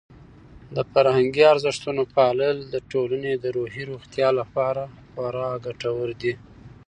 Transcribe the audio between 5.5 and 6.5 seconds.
ګټور دي.